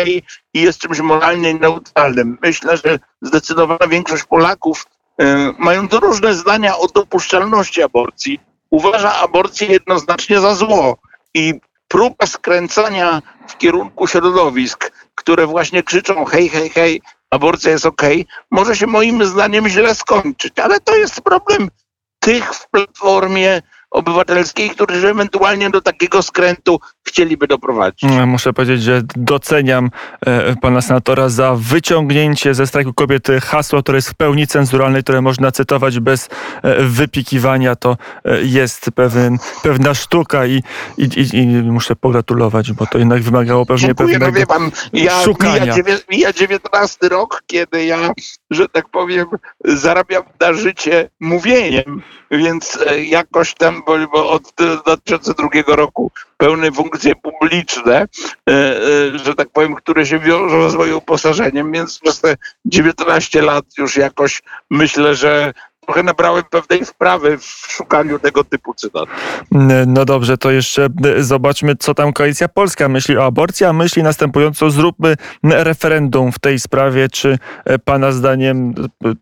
i 0.54 0.61
jest 0.61 0.78
czymś 0.78 1.00
moralnie 1.00 1.54
neutralnym. 1.54 2.38
Myślę, 2.42 2.76
że 2.76 2.99
zdecydowana 3.23 3.87
większość 3.88 4.25
Polaków, 4.25 4.87
y, 5.23 5.25
mając 5.59 5.92
różne 5.92 6.35
zdania 6.35 6.78
o 6.78 6.87
dopuszczalności 6.87 7.82
aborcji, 7.82 8.40
uważa 8.71 9.14
aborcję 9.14 9.68
jednoznacznie 9.68 10.40
za 10.40 10.54
zło. 10.54 10.99
I 11.35 11.54
próba 11.88 12.26
skręcania 12.26 13.23
w 13.49 13.59
kierunku 13.59 14.06
środowisk, 14.06 14.92
które 15.14 15.47
właśnie 15.47 15.82
krzyczą 15.82 16.25
hej, 16.25 16.49
hej, 16.49 16.71
hej, 16.71 17.02
aborcja 17.33 17.71
jest 17.71 17.87
ok, 17.87 18.03
może 18.51 18.77
się 18.77 18.87
moim 18.87 19.25
zdaniem 19.25 19.69
źle 19.69 19.95
skończyć. 19.95 20.59
Ale 20.59 20.81
to 20.81 20.97
jest 20.97 21.21
problem 21.21 21.71
tych 22.19 22.55
w 22.55 22.71
platformie 22.71 23.62
obywatelskiej, 23.93 24.71
którzy 24.71 25.09
ewentualnie 25.09 25.71
do 25.71 25.81
takiego 25.81 26.23
skrętu 26.23 26.81
chcieliby 27.05 27.47
doprowadzić. 27.47 28.05
Mm, 28.05 28.29
muszę 28.29 28.53
powiedzieć, 28.53 28.83
że 28.83 29.03
doceniam 29.17 29.91
e, 30.27 30.57
pana 30.57 30.81
senatora 30.81 31.29
za 31.29 31.55
wyciągnięcie 31.55 32.55
ze 32.55 32.67
strajku 32.67 32.93
kobiet 32.93 33.29
hasła, 33.43 33.83
które 33.83 33.99
jest 33.99 34.11
w 34.11 34.15
pełni 34.15 34.47
cenzuralne, 34.47 35.03
które 35.03 35.23
można 35.23 35.53
cytować 35.53 36.01
bez 36.01 36.29
e, 36.63 36.85
wypikiwania. 36.85 37.77
To 37.77 37.97
e, 38.25 38.43
jest 38.43 38.91
pewien, 38.95 39.39
pewna 39.63 39.95
sztuka 39.95 40.47
i, 40.47 40.63
i, 40.99 41.05
i, 41.05 41.37
i 41.39 41.47
muszę 41.47 41.97
pogratulować, 41.97 42.73
bo 42.73 42.87
to 42.87 42.99
jednak 42.99 43.23
wymagało 43.23 43.67
pewnie 43.67 43.87
Dziękuję, 43.87 44.19
pewnego 44.19 44.33
no 44.33 44.39
wie 44.39 44.47
pan, 44.47 44.71
ja, 44.93 45.23
szukania. 45.23 45.75
Mija, 45.77 45.99
mija 46.11 46.33
19 46.33 47.09
rok, 47.09 47.43
kiedy 47.47 47.85
ja, 47.85 48.11
że 48.54 48.68
tak 48.68 48.88
powiem, 48.88 49.26
zarabiam 49.64 50.23
na 50.40 50.52
życie 50.52 51.11
mówieniem, 51.21 52.02
więc 52.30 52.78
jakoś 53.06 53.54
tam, 53.54 53.82
bo, 53.87 53.99
bo 54.12 54.30
od 54.30 54.52
2002 54.85 55.49
roku 55.66 56.11
pełne 56.37 56.73
funkcje 56.73 57.14
publiczne, 57.14 57.94
e, 57.97 58.52
e, 58.52 59.18
że 59.18 59.35
tak 59.35 59.49
powiem, 59.50 59.75
które 59.75 60.06
się 60.06 60.18
wiążą 60.18 60.71
z 60.71 60.75
moim 60.75 60.97
uposażeniem, 60.97 61.73
więc 61.73 61.99
przez 61.99 62.21
te 62.21 62.37
19 62.64 63.42
lat 63.42 63.64
już 63.78 63.97
jakoś 63.97 64.42
myślę, 64.71 65.14
że 65.14 65.52
trochę 65.85 66.03
nabrałem 66.03 66.45
pewnej 66.51 66.85
wprawy 66.85 67.39
w 67.39 67.45
szukaniu 67.45 68.19
tego 68.19 68.45
typu 68.45 68.75
cytatów. 68.75 69.45
No 69.87 70.05
dobrze, 70.05 70.39
to 70.39 70.51
jeszcze 70.51 70.89
e, 71.05 71.23
zobaczmy, 71.23 71.77
co 71.77 71.95
tam 71.95 72.12
Koalicja 72.12 72.49
Polska 72.49 72.89
myśli 72.89 73.17
o 73.17 73.25
aborcji, 73.25 73.67
a 73.67 73.73
myśli 73.73 74.03
następująco, 74.03 74.71
zróbmy 74.71 75.17
referendum 75.43 76.33
w 76.33 76.39
tej 76.39 76.59
sprawie. 76.59 77.09
Czy 77.09 77.39
Pana 77.85 78.12
zdaniem 78.12 78.75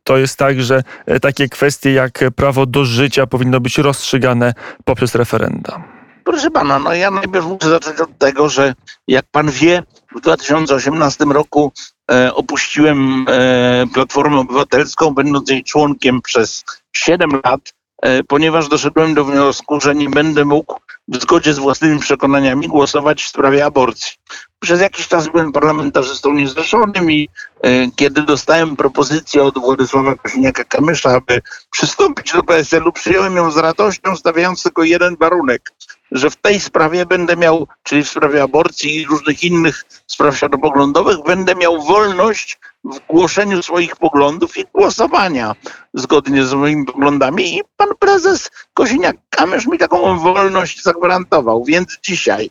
to 0.05 0.17
jest 0.17 0.39
tak, 0.39 0.63
że 0.63 0.83
takie 1.23 1.49
kwestie 1.49 1.93
jak 1.93 2.25
prawo 2.37 2.67
do 2.67 2.85
życia 2.85 3.27
powinno 3.27 3.61
być 3.61 3.79
rozstrzygane 3.79 4.55
poprzez 4.85 5.15
referenda? 5.15 5.83
Proszę 6.25 6.51
pana, 6.51 6.79
no 6.79 6.95
ja 6.95 7.11
najpierw 7.11 7.47
muszę 7.47 7.69
zacząć 7.69 8.01
od 8.01 8.19
tego, 8.19 8.49
że 8.49 8.75
jak 9.09 9.25
pan 9.31 9.51
wie, 9.51 9.83
w 10.17 10.21
2018 10.21 11.25
roku 11.25 11.73
e, 11.75 12.00
opuściłem 12.35 13.27
e, 13.29 13.87
Platformę 13.95 14.39
Obywatelską, 14.39 15.15
będąc 15.15 15.51
jej 15.51 15.65
członkiem 15.65 16.23
przez 16.23 16.65
7 16.93 17.31
lat, 17.45 17.75
e, 18.03 18.25
ponieważ 18.25 18.69
doszedłem 18.69 19.15
do 19.15 19.25
wniosku, 19.25 19.81
że 19.81 19.95
nie 19.95 20.11
będę 20.11 20.45
mógł 20.45 20.81
w 21.09 21.23
zgodzie 21.23 21.55
z 21.55 21.59
własnymi 21.59 22.01
przekonaniami 22.01 22.69
głosować 22.69 23.23
w 23.23 23.29
sprawie 23.29 23.65
aborcji. 23.65 24.13
Przez 24.61 24.81
jakiś 24.81 25.09
czas 25.09 25.29
byłem 25.29 25.53
parlamentarzystą 25.53 26.33
niezrzeszonym 26.33 27.11
i 27.11 27.29
e, 27.63 27.91
kiedy 27.97 28.23
dostałem 28.23 28.77
propozycję 28.77 29.43
od 29.43 29.59
Władysława 29.59 30.13
Kosiniaka-Kamysza, 30.13 31.11
aby 31.11 31.41
przystąpić 31.71 32.33
do 32.33 32.43
PSL-u, 32.43 32.93
przyjąłem 32.93 33.37
ją 33.37 33.51
z 33.51 33.57
radością, 33.57 34.17
stawiając 34.17 34.63
tylko 34.63 34.83
jeden 34.83 35.17
warunek, 35.17 35.73
że 36.13 36.31
w 36.31 36.37
tej 36.37 36.61
sprawie 36.61 37.07
będę 37.07 37.37
miał, 37.37 37.67
czyli 37.83 38.05
w 38.05 38.09
sprawie 38.09 38.43
aborcji 38.43 38.97
i 38.97 39.07
różnych 39.07 39.45
innych 39.45 39.85
spraw 40.07 40.37
światopoglądowych, 40.37 41.17
będę 41.27 41.55
miał 41.55 41.83
wolność 41.83 42.59
w 42.85 43.07
głoszeniu 43.07 43.63
swoich 43.63 43.97
poglądów 43.97 44.57
i 44.57 44.65
głosowania 44.75 45.55
zgodnie 45.95 46.45
z 46.45 46.55
moimi 46.55 46.87
poglądami. 46.87 47.57
I 47.57 47.61
pan 47.77 47.89
prezes 47.99 48.51
Kosiniak-Kamysz 48.75 49.69
mi 49.69 49.79
taką 49.79 50.19
wolność 50.19 50.83
zagwarantował. 50.83 51.65
Więc 51.65 51.99
dzisiaj 52.03 52.51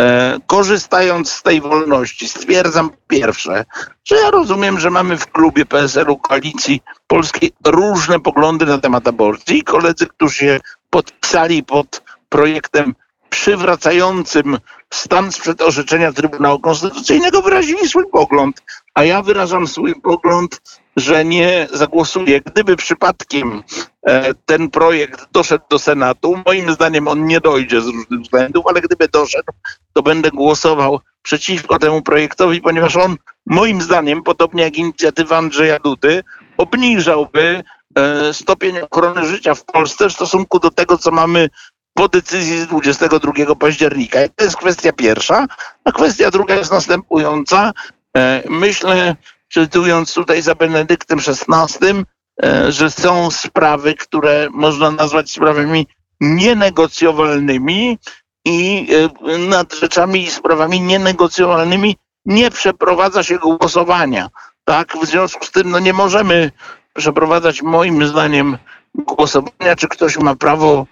E, 0.00 0.38
korzystając 0.46 1.30
z 1.30 1.42
tej 1.42 1.60
wolności, 1.60 2.28
stwierdzam 2.28 2.90
pierwsze, 3.08 3.64
że 4.04 4.16
ja 4.16 4.30
rozumiem, 4.30 4.80
że 4.80 4.90
mamy 4.90 5.16
w 5.16 5.26
klubie 5.26 5.66
PSL-u 5.66 6.16
Koalicji 6.16 6.82
Polskiej 7.06 7.52
różne 7.64 8.20
poglądy 8.20 8.66
na 8.66 8.78
temat 8.78 9.08
aborcji 9.08 9.58
i 9.58 9.62
koledzy, 9.62 10.06
którzy 10.06 10.34
się 10.34 10.60
podpisali 10.90 11.62
pod 11.62 12.02
projektem 12.30 12.94
przywracającym 13.30 14.58
stan 14.92 15.32
sprzed 15.32 15.62
orzeczenia 15.62 16.12
Trybunału 16.12 16.60
Konstytucyjnego 16.60 17.42
wyrazili 17.42 17.88
swój 17.88 18.04
pogląd, 18.12 18.62
a 18.94 19.04
ja 19.04 19.22
wyrażam 19.22 19.66
swój 19.66 19.94
pogląd, 20.00 20.62
że 20.96 21.24
nie 21.24 21.68
zagłosuję. 21.72 22.40
Gdyby 22.40 22.76
przypadkiem 22.76 23.62
e, 24.06 24.34
ten 24.34 24.70
projekt 24.70 25.26
doszedł 25.32 25.64
do 25.70 25.78
Senatu, 25.78 26.42
moim 26.46 26.72
zdaniem 26.72 27.08
on 27.08 27.26
nie 27.26 27.40
dojdzie 27.40 27.80
z 27.80 27.86
różnych 27.86 28.20
względów, 28.20 28.66
ale 28.66 28.80
gdyby 28.80 29.08
doszedł, 29.08 29.52
to 29.92 30.02
będę 30.02 30.30
głosował 30.30 31.00
przeciwko 31.22 31.78
temu 31.78 32.02
projektowi, 32.02 32.60
ponieważ 32.60 32.96
on 32.96 33.16
moim 33.46 33.82
zdaniem, 33.82 34.22
podobnie 34.22 34.62
jak 34.62 34.76
inicjatywa 34.76 35.38
Andrzeja 35.38 35.78
Dudy, 35.78 36.22
obniżałby 36.56 37.62
e, 37.94 38.34
stopień 38.34 38.78
ochrony 38.78 39.26
życia 39.26 39.54
w 39.54 39.64
Polsce 39.64 40.08
w 40.08 40.12
stosunku 40.12 40.58
do 40.58 40.70
tego, 40.70 40.98
co 40.98 41.10
mamy 41.10 41.48
po 41.94 42.08
decyzji 42.08 42.58
z 42.58 42.66
22 42.66 43.54
października. 43.54 44.24
I 44.24 44.30
to 44.30 44.44
jest 44.44 44.56
kwestia 44.56 44.92
pierwsza. 44.92 45.46
A 45.84 45.92
kwestia 45.92 46.30
druga 46.30 46.54
jest 46.54 46.72
następująca. 46.72 47.72
E, 48.16 48.42
myślę, 48.48 49.16
cytując 49.52 50.14
tutaj 50.14 50.42
za 50.42 50.54
Benedyktem 50.54 51.18
XVI, 51.18 52.04
e, 52.42 52.72
że 52.72 52.90
są 52.90 53.30
sprawy, 53.30 53.94
które 53.94 54.48
można 54.50 54.90
nazwać 54.90 55.30
sprawami 55.30 55.86
nienegocjowalnymi 56.20 57.98
i 58.44 58.88
e, 59.26 59.38
nad 59.38 59.74
rzeczami 59.74 60.22
i 60.22 60.30
sprawami 60.30 60.80
nienegocjowalnymi 60.80 61.96
nie 62.24 62.50
przeprowadza 62.50 63.22
się 63.22 63.38
głosowania. 63.38 64.28
Tak, 64.64 64.96
w 64.96 65.06
związku 65.06 65.44
z 65.44 65.50
tym 65.50 65.70
no 65.70 65.78
nie 65.78 65.92
możemy 65.92 66.50
przeprowadzać 66.94 67.62
moim 67.62 68.06
zdaniem 68.06 68.58
głosowania, 68.94 69.76
czy 69.76 69.88
ktoś 69.88 70.18
ma 70.18 70.36
prawo 70.36 70.86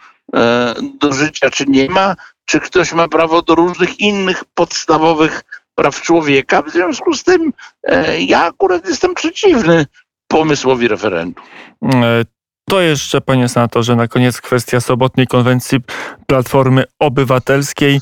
do 1.01 1.13
życia, 1.13 1.51
czy 1.51 1.65
nie 1.69 1.91
ma, 1.91 2.17
czy 2.45 2.61
ktoś 2.61 2.93
ma 2.93 3.09
prawo 3.09 3.43
do 3.43 3.55
różnych 3.55 4.01
innych 4.01 4.45
podstawowych 4.45 5.45
praw 5.75 6.03
człowieka. 6.03 6.63
W 6.63 6.71
związku 6.71 7.15
z 7.15 7.25
tym 7.25 7.53
e, 7.83 8.21
ja 8.21 8.45
akurat 8.45 8.89
jestem 8.89 9.15
przeciwny 9.15 9.87
pomysłowi 10.29 10.89
referendum. 10.89 11.45
E, 12.69 12.71
to 12.71 12.81
jeszcze, 12.81 13.21
panie 13.21 13.49
senatorze, 13.49 13.97
na 13.97 14.09
koniec 14.09 14.41
kwestia 14.41 14.81
sobotniej 14.81 15.27
konwencji 15.27 15.79
Platformy 16.27 16.85
Obywatelskiej. 16.99 18.01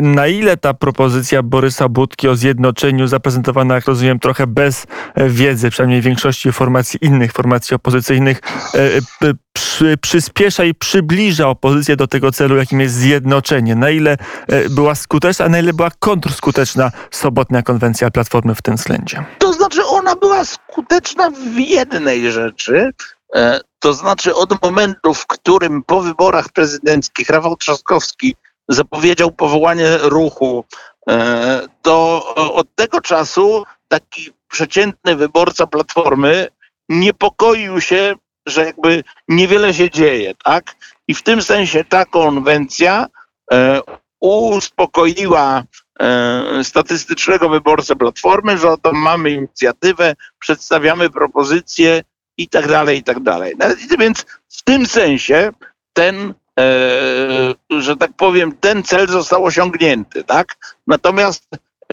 Na 0.00 0.26
ile 0.26 0.56
ta 0.56 0.74
propozycja 0.74 1.42
Borysa 1.42 1.88
Budki 1.88 2.28
o 2.28 2.36
zjednoczeniu, 2.36 3.06
zaprezentowana, 3.06 3.74
jak 3.74 3.86
rozumiem, 3.86 4.18
trochę 4.18 4.46
bez 4.46 4.86
wiedzy, 5.16 5.70
przynajmniej 5.70 6.00
większości 6.00 6.52
formacji, 6.52 6.98
innych 7.02 7.32
formacji 7.32 7.74
opozycyjnych, 7.76 8.40
e, 8.74 9.32
przy, 9.52 9.96
przyspiesza 9.96 10.64
i 10.64 10.74
przybliża 10.74 11.48
opozycję 11.48 11.96
do 11.96 12.06
tego 12.06 12.32
celu, 12.32 12.56
jakim 12.56 12.80
jest 12.80 12.94
zjednoczenie? 12.94 13.74
Na 13.74 13.90
ile 13.90 14.16
e, 14.48 14.68
była 14.68 14.94
skuteczna, 14.94 15.44
a 15.44 15.48
na 15.48 15.58
ile 15.58 15.72
była 15.72 15.90
kontrskuteczna 15.98 16.92
sobotnia 17.10 17.62
konwencja 17.62 18.10
Platformy 18.10 18.54
w 18.54 18.62
tym 18.62 18.76
względzie? 18.76 19.24
To 19.38 19.52
znaczy, 19.52 19.84
ona 19.86 20.16
była 20.16 20.44
skuteczna 20.44 21.30
w 21.30 21.58
jednej 21.58 22.32
rzeczy, 22.32 22.92
E, 23.34 23.60
to 23.80 23.92
znaczy 23.94 24.34
od 24.34 24.62
momentu, 24.62 25.14
w 25.14 25.26
którym 25.26 25.82
po 25.82 26.00
wyborach 26.00 26.48
prezydenckich 26.48 27.30
Rafał 27.30 27.56
Trzaskowski 27.56 28.36
zapowiedział 28.68 29.32
powołanie 29.32 29.98
ruchu, 29.98 30.64
e, 31.08 31.68
to 31.82 32.24
od 32.34 32.74
tego 32.74 33.00
czasu 33.00 33.64
taki 33.88 34.32
przeciętny 34.48 35.16
wyborca 35.16 35.66
Platformy 35.66 36.48
niepokoił 36.88 37.80
się, 37.80 38.14
że 38.46 38.64
jakby 38.64 39.04
niewiele 39.28 39.74
się 39.74 39.90
dzieje, 39.90 40.34
tak? 40.44 40.76
I 41.08 41.14
w 41.14 41.22
tym 41.22 41.42
sensie 41.42 41.84
ta 41.84 42.04
konwencja 42.04 43.06
e, 43.52 43.80
uspokoiła 44.20 45.62
e, 46.00 46.64
statystycznego 46.64 47.48
wyborcę 47.48 47.96
Platformy, 47.96 48.58
że 48.58 48.70
oto 48.70 48.92
mamy 48.92 49.30
inicjatywę, 49.30 50.14
przedstawiamy 50.38 51.10
propozycje 51.10 52.02
i 52.42 52.48
tak 52.48 52.68
dalej, 52.68 52.98
i 52.98 53.02
tak 53.02 53.20
dalej. 53.20 53.54
Więc 53.98 54.26
w 54.48 54.62
tym 54.62 54.86
sensie 54.86 55.52
ten, 55.92 56.34
e, 56.60 57.54
że 57.70 57.96
tak 57.96 58.10
powiem, 58.16 58.52
ten 58.60 58.82
cel 58.82 59.08
został 59.08 59.44
osiągnięty, 59.44 60.24
tak? 60.24 60.56
Natomiast 60.86 61.44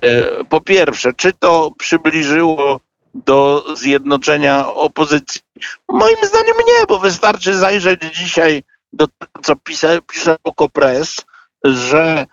e, 0.01 0.43
po 0.43 0.61
pierwsze, 0.61 1.13
czy 1.13 1.33
to 1.33 1.71
przybliżyło 1.77 2.79
do 3.13 3.65
zjednoczenia 3.75 4.67
opozycji? 4.67 5.41
Moim 5.89 6.17
zdaniem 6.23 6.55
nie, 6.67 6.85
bo 6.87 6.99
wystarczy 6.99 7.55
zajrzeć 7.55 8.01
dzisiaj 8.13 8.63
do 8.93 9.07
tego, 9.07 9.41
co 9.43 9.55
pisa, 9.55 9.87
pisało 10.13 10.53
Kopres, 10.55 11.15
że, 11.63 12.25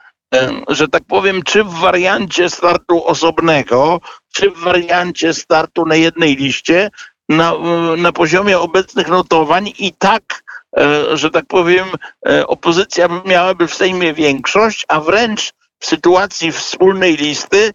że 0.68 0.88
tak 0.88 1.02
powiem, 1.08 1.42
czy 1.42 1.64
w 1.64 1.72
wariancie 1.72 2.50
startu 2.50 3.06
osobnego, 3.06 4.00
czy 4.32 4.50
w 4.50 4.58
wariancie 4.58 5.34
startu 5.34 5.86
na 5.86 5.94
jednej 5.94 6.36
liście, 6.36 6.90
na, 7.28 7.52
na 7.96 8.12
poziomie 8.12 8.58
obecnych 8.58 9.08
notowań 9.08 9.72
i 9.78 9.92
tak, 9.92 10.44
e, 10.76 11.16
że 11.16 11.30
tak 11.30 11.46
powiem, 11.46 11.88
e, 12.28 12.46
opozycja 12.46 13.08
miałaby 13.24 13.68
w 13.68 13.74
Sejmie 13.74 14.14
większość, 14.14 14.84
a 14.88 15.00
wręcz 15.00 15.52
w 15.78 15.86
sytuacji 15.86 16.52
wspólnej 16.52 17.16
listy 17.16 17.72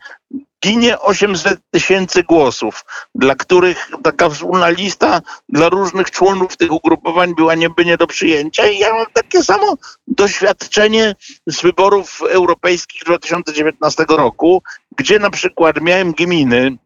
ginie 0.64 1.00
800 1.00 1.60
tysięcy 1.72 2.24
głosów, 2.24 2.86
dla 3.16 3.36
których 3.36 3.92
taka 4.04 4.30
wspólna 4.30 4.70
lista 4.70 5.22
dla 5.50 5.70
różnych 5.70 6.12
członów 6.12 6.58
tych 6.58 6.72
ugrupowań 6.72 7.36
była 7.36 7.56
nieby 7.56 7.86
nie 7.86 7.98
do 7.98 8.08
przyjęcia. 8.08 8.68
I 8.68 8.80
ja 8.80 8.94
mam 8.94 9.06
takie 9.14 9.44
samo 9.44 9.78
doświadczenie 10.08 11.16
z 11.48 11.62
wyborów 11.62 12.22
europejskich 12.30 13.04
2019 13.04 14.06
roku, 14.10 14.64
gdzie 14.98 15.20
na 15.20 15.30
przykład 15.30 15.82
miałem 15.82 16.12
gminy, 16.12 16.78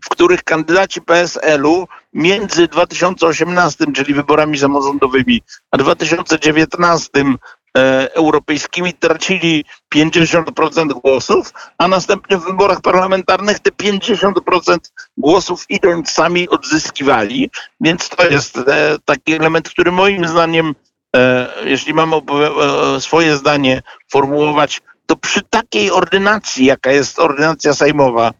w 0.00 0.08
których 0.08 0.44
kandydaci 0.44 1.02
PSL-u 1.02 1.88
między 2.12 2.68
2018, 2.68 3.84
czyli 3.94 4.14
wyborami 4.14 4.58
samorządowymi, 4.58 5.42
a 5.70 5.76
2019 5.76 7.10
e, 7.76 8.14
europejskimi 8.14 8.94
tracili 8.94 9.64
50% 9.94 11.00
głosów, 11.00 11.52
a 11.78 11.88
następnie 11.88 12.36
w 12.36 12.44
wyborach 12.44 12.80
parlamentarnych 12.80 13.58
te 13.58 13.70
50% 13.70 14.78
głosów 15.16 15.64
idąc 15.68 16.10
sami 16.10 16.48
odzyskiwali. 16.48 17.50
Więc 17.80 18.08
to 18.08 18.28
jest 18.28 18.58
e, 18.58 18.96
taki 19.04 19.32
element, 19.32 19.68
który 19.68 19.92
moim 19.92 20.28
zdaniem, 20.28 20.74
e, 21.16 21.48
jeśli 21.64 21.94
mam 21.94 22.12
swoje 22.98 23.36
zdanie 23.36 23.82
formułować, 24.12 24.80
to 25.06 25.16
przy 25.16 25.42
takiej 25.42 25.90
ordynacji, 25.90 26.66
jaka 26.66 26.92
jest 26.92 27.18
ordynacja 27.18 27.74
sejmowa, 27.74 28.28
e, 28.28 28.32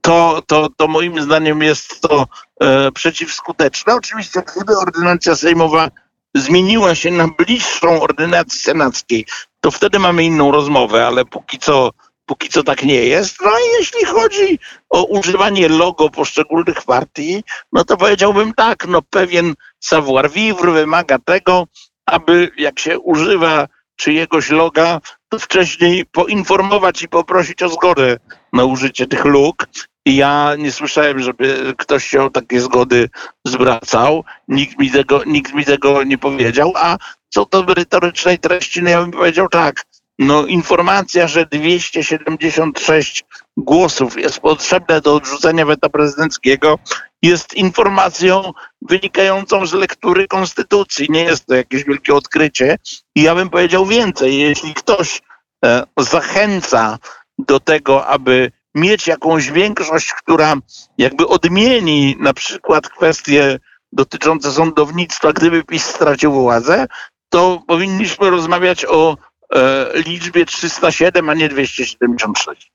to, 0.00 0.42
to, 0.46 0.68
to 0.76 0.88
moim 0.88 1.22
zdaniem 1.22 1.62
jest 1.62 2.00
to 2.00 2.26
e, 2.60 2.92
przeciwskuteczne. 2.92 3.94
Oczywiście, 3.94 4.42
gdyby 4.56 4.78
ordynacja 4.78 5.36
sejmowa 5.36 5.88
zmieniła 6.34 6.94
się 6.94 7.10
na 7.10 7.28
bliższą 7.28 8.02
ordynacji 8.02 8.60
senackiej, 8.60 9.26
to 9.60 9.70
wtedy 9.70 9.98
mamy 9.98 10.24
inną 10.24 10.52
rozmowę, 10.52 11.06
ale 11.06 11.24
póki 11.24 11.58
co, 11.58 11.90
póki 12.26 12.48
co 12.48 12.62
tak 12.62 12.82
nie 12.82 13.04
jest. 13.04 13.36
No 13.44 13.50
i 13.50 13.78
jeśli 13.78 14.04
chodzi 14.04 14.58
o 14.90 15.04
używanie 15.04 15.68
logo 15.68 16.10
poszczególnych 16.10 16.82
partii, 16.82 17.44
no 17.72 17.84
to 17.84 17.96
powiedziałbym 17.96 18.54
tak, 18.54 18.86
no 18.86 19.02
pewien 19.02 19.54
savoir 19.80 20.30
vivre 20.30 20.72
wymaga 20.72 21.18
tego, 21.18 21.66
aby 22.06 22.50
jak 22.56 22.78
się 22.78 22.98
używa 22.98 23.68
czyjegoś 24.02 24.50
loga, 24.50 25.00
to 25.28 25.38
wcześniej 25.38 26.06
poinformować 26.06 27.02
i 27.02 27.08
poprosić 27.08 27.62
o 27.62 27.68
zgodę 27.68 28.16
na 28.52 28.64
użycie 28.64 29.06
tych 29.06 29.24
luk. 29.24 29.68
I 30.06 30.16
ja 30.16 30.54
nie 30.58 30.72
słyszałem, 30.72 31.18
żeby 31.18 31.74
ktoś 31.78 32.06
się 32.06 32.22
o 32.22 32.30
takie 32.30 32.60
zgody 32.60 33.08
zwracał. 33.44 34.24
Nikt 34.48 34.78
mi 34.78 34.90
tego, 34.90 35.24
nikt 35.26 35.54
mi 35.54 35.64
tego 35.64 36.02
nie 36.02 36.18
powiedział. 36.18 36.72
A 36.76 36.96
co 37.28 37.46
do 37.50 37.62
merytorycznej 37.62 38.38
treści, 38.38 38.82
no 38.82 38.90
ja 38.90 39.00
bym 39.00 39.10
powiedział 39.10 39.48
tak. 39.48 39.84
No, 40.18 40.46
informacja, 40.46 41.28
że 41.28 41.46
276 41.46 43.24
głosów 43.56 44.18
jest 44.18 44.40
potrzebne 44.40 45.00
do 45.00 45.14
odrzucenia 45.14 45.66
weta 45.66 45.88
prezydenckiego, 45.88 46.78
jest 47.22 47.54
informacją 47.54 48.52
wynikającą 48.82 49.66
z 49.66 49.72
lektury 49.72 50.28
konstytucji. 50.28 51.06
Nie 51.10 51.24
jest 51.24 51.46
to 51.46 51.54
jakieś 51.54 51.84
wielkie 51.84 52.14
odkrycie. 52.14 52.76
I 53.14 53.22
ja 53.22 53.34
bym 53.34 53.50
powiedział 53.50 53.86
więcej. 53.86 54.38
Jeśli 54.38 54.74
ktoś 54.74 55.22
e, 55.64 55.82
zachęca 55.98 56.98
do 57.38 57.60
tego, 57.60 58.06
aby 58.06 58.52
mieć 58.74 59.06
jakąś 59.06 59.50
większość, 59.50 60.12
która 60.12 60.54
jakby 60.98 61.26
odmieni 61.28 62.16
na 62.18 62.34
przykład 62.34 62.88
kwestie 62.88 63.58
dotyczące 63.92 64.52
sądownictwa, 64.52 65.32
gdyby 65.32 65.64
PiS 65.64 65.84
stracił 65.84 66.32
władzę, 66.32 66.86
to 67.28 67.62
powinniśmy 67.66 68.30
rozmawiać 68.30 68.84
o 68.84 69.16
e, 69.54 69.90
liczbie 69.94 70.46
307, 70.46 71.28
a 71.28 71.34
nie 71.34 71.48
276. 71.48 72.71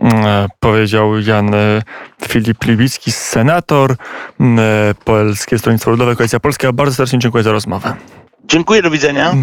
E, 0.00 0.48
powiedział 0.60 1.20
Jan 1.20 1.54
e, 1.54 1.82
Filip 2.28 2.64
Libicki, 2.64 3.12
senator 3.12 3.92
e, 4.40 4.94
Polskie 5.04 5.58
Stronnictwo 5.58 5.90
Ludowe, 5.90 6.16
Koalicja 6.16 6.40
Polska. 6.40 6.72
Bardzo 6.72 6.94
serdecznie 6.94 7.18
dziękuję 7.18 7.44
za 7.44 7.52
rozmowę. 7.52 7.94
Dziękuję, 8.44 8.82
do 8.82 8.90
widzenia. 8.90 9.32